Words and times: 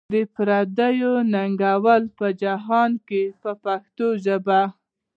د 0.13 0.15
پردیو 0.35 1.13
ننګیالیو 1.33 2.13
په 2.17 2.27
جهان 2.41 2.91
کې 3.07 3.23
په 3.41 3.51
پښتو 3.63 4.07
ژبه. 4.25 4.61